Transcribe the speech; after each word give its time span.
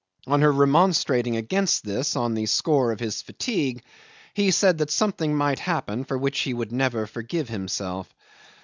On 0.25 0.41
her 0.41 0.51
remonstrating 0.51 1.35
against 1.37 1.85
this 1.85 2.15
on 2.15 2.33
the 2.33 2.47
score 2.47 2.91
of 2.91 2.99
his 2.99 3.21
fatigue, 3.21 3.83
he 4.33 4.49
said 4.49 4.79
that 4.79 4.89
something 4.89 5.35
might 5.35 5.59
happen 5.59 6.05
for 6.05 6.17
which 6.17 6.39
he 6.39 6.55
would 6.55 6.71
never 6.71 7.05
forgive 7.05 7.49
himself. 7.49 8.11